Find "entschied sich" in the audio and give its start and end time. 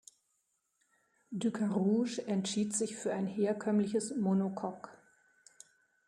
2.25-2.95